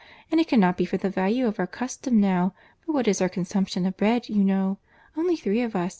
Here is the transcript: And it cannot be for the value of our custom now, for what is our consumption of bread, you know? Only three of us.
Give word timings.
And 0.31 0.41
it 0.41 0.47
cannot 0.47 0.77
be 0.77 0.85
for 0.85 0.97
the 0.97 1.11
value 1.11 1.45
of 1.45 1.59
our 1.59 1.67
custom 1.67 2.19
now, 2.19 2.55
for 2.79 2.91
what 2.91 3.07
is 3.07 3.21
our 3.21 3.29
consumption 3.29 3.85
of 3.85 3.97
bread, 3.97 4.29
you 4.29 4.43
know? 4.43 4.79
Only 5.15 5.35
three 5.35 5.61
of 5.61 5.75
us. 5.75 5.89